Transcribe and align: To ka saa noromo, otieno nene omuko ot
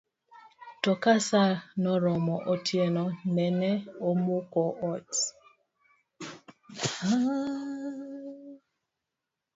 To 0.81 0.91
ka 1.03 1.13
saa 1.29 1.53
noromo, 1.83 2.35
otieno 2.53 3.03
nene 3.35 3.71
omuko 4.09 4.63
ot 4.91 5.09